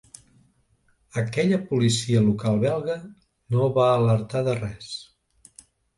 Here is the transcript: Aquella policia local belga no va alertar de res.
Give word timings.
Aquella 1.21 1.59
policia 1.73 2.23
local 2.29 2.57
belga 2.65 2.95
no 3.57 3.69
va 3.77 3.85
alertar 3.99 4.43
de 4.49 4.57
res. 4.65 4.89